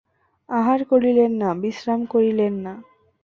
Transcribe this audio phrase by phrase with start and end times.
[0.49, 2.73] আহার করিলেন না, বিশ্রাম করিলেন না।